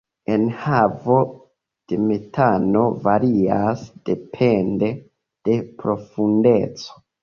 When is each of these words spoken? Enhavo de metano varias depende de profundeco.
Enhavo 0.35 1.17
de 1.91 1.99
metano 2.07 2.83
varias 3.05 3.87
depende 4.11 4.89
de 5.45 5.55
profundeco. 5.79 6.93